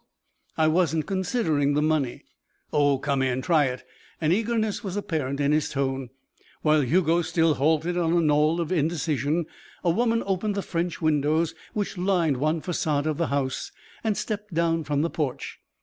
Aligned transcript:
"I 0.57 0.67
wasn't 0.67 1.05
considering 1.05 1.75
the 1.75 1.81
money." 1.83 2.23
"Oh! 2.73 2.97
Come 2.97 3.21
in. 3.21 3.43
Try 3.43 3.65
it." 3.65 3.83
An 4.19 4.31
eagerness 4.31 4.83
was 4.83 4.97
apparent 4.97 5.39
in 5.39 5.51
his 5.51 5.69
tone. 5.69 6.09
While 6.63 6.81
Hugo 6.81 7.21
still 7.21 7.53
halted 7.53 7.95
on 7.99 8.13
a 8.13 8.19
knoll 8.19 8.59
of 8.59 8.71
indecision, 8.71 9.45
a 9.83 9.91
woman 9.91 10.23
opened 10.25 10.55
the 10.55 10.63
French 10.63 11.03
windows 11.03 11.53
which 11.75 11.99
lined 11.99 12.37
one 12.37 12.63
façade 12.63 13.05
of 13.05 13.17
the 13.17 13.27
house 13.27 13.71
and 14.03 14.17
stepped 14.17 14.55
down 14.55 14.83
from 14.85 15.03
the 15.03 15.09
porch. 15.11 15.59